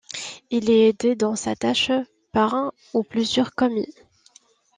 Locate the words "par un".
2.31-2.71